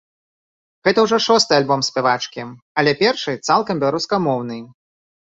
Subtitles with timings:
[0.87, 2.45] Гэта ўжо шосты альбом спявачкі,
[2.83, 4.57] але першы цалкам беларускамоўны.